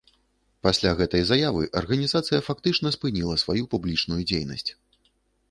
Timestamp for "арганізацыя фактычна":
1.81-2.93